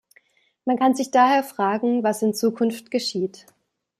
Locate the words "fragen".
1.43-2.01